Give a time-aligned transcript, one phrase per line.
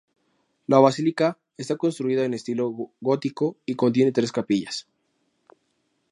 [0.65, 4.87] La basílica está construida en estilo gótico y contiene tres capillas.